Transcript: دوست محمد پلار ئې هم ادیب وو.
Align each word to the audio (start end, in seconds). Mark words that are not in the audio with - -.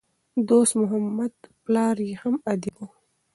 دوست 0.49 0.73
محمد 0.81 1.33
پلار 1.63 1.95
ئې 2.07 2.13
هم 2.21 2.35
ادیب 2.51 2.75
وو. 2.79 2.87